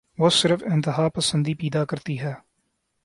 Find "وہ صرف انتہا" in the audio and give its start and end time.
0.17-1.09